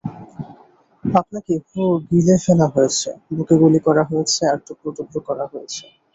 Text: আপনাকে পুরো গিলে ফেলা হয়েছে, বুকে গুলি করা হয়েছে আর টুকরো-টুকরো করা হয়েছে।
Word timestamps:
আপনাকে 1.03 1.53
পুরো 1.67 1.89
গিলে 2.09 2.35
ফেলা 2.45 2.67
হয়েছে, 2.75 3.09
বুকে 3.35 3.55
গুলি 3.61 3.79
করা 3.87 4.03
হয়েছে 4.09 4.41
আর 4.51 4.57
টুকরো-টুকরো 4.65 5.19
করা 5.27 5.45
হয়েছে। 5.51 5.83